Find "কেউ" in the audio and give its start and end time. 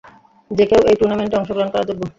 0.69-0.81